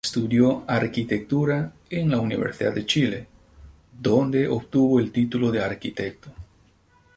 [0.03, 3.27] Estudió Arquitectura en la Universidad de Chile,
[3.99, 6.31] donde obtuvo el título de arquitecto.